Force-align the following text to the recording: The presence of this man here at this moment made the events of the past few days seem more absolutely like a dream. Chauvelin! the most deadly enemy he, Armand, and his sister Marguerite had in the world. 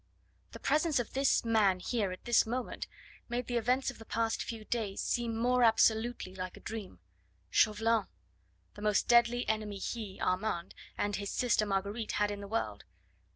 The 0.53 0.59
presence 0.59 0.97
of 0.99 1.13
this 1.13 1.45
man 1.45 1.79
here 1.79 2.11
at 2.11 2.25
this 2.25 2.47
moment 2.47 2.87
made 3.29 3.45
the 3.45 3.57
events 3.57 3.91
of 3.91 3.99
the 3.99 4.05
past 4.05 4.41
few 4.41 4.65
days 4.65 4.99
seem 4.99 5.37
more 5.37 5.61
absolutely 5.63 6.33
like 6.33 6.57
a 6.57 6.59
dream. 6.59 6.97
Chauvelin! 7.51 8.07
the 8.73 8.81
most 8.81 9.07
deadly 9.07 9.47
enemy 9.47 9.77
he, 9.77 10.19
Armand, 10.19 10.73
and 10.97 11.17
his 11.17 11.29
sister 11.29 11.67
Marguerite 11.67 12.13
had 12.13 12.31
in 12.31 12.41
the 12.41 12.47
world. 12.47 12.83